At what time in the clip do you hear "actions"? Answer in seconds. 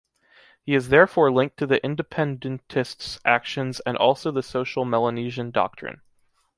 3.23-3.81